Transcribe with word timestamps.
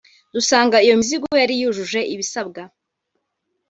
dusanga 0.33 0.81
iyo 0.85 0.93
mizigo 0.99 1.27
yari 1.41 1.53
yujuje 1.61 1.99
ibisabwa 2.13 2.61